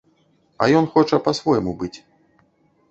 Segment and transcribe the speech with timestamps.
[0.61, 1.95] А ён хоча па-свойму быць.